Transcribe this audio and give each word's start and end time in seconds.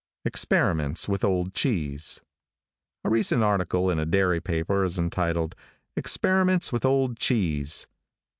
EXPERIMENTS 0.25 1.07
WITH 1.07 1.23
OLD 1.23 1.53
CHEESE. 1.53 2.21
|A 3.03 3.09
RECENT 3.11 3.43
article 3.43 3.91
in 3.91 3.99
a 3.99 4.05
dairy 4.07 4.41
paper 4.41 4.83
is 4.83 4.97
entitled, 4.97 5.53
"Experiments 5.95 6.73
with 6.73 6.83
Old 6.85 7.19
Cheese." 7.19 7.85